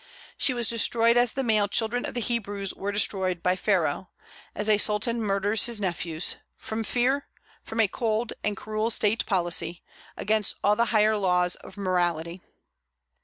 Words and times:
She 0.35 0.55
was 0.55 0.67
destroyed 0.67 1.15
as 1.15 1.33
the 1.33 1.43
male 1.43 1.67
children 1.67 2.07
of 2.07 2.15
the 2.15 2.21
Hebrews 2.21 2.73
were 2.73 2.91
destroyed 2.91 3.43
by 3.43 3.55
Pharaoh, 3.55 4.09
as 4.55 4.67
a 4.67 4.79
sultan 4.79 5.21
murders 5.21 5.67
his 5.67 5.79
nephews, 5.79 6.37
from 6.57 6.83
fear; 6.83 7.27
from 7.61 7.79
a 7.79 7.87
cold 7.87 8.33
and 8.43 8.57
cruel 8.57 8.89
state 8.89 9.23
policy, 9.27 9.83
against 10.17 10.55
all 10.63 10.75
the 10.75 10.85
higher 10.85 11.17
laws 11.17 11.53
of 11.57 11.77
morality. 11.77 12.41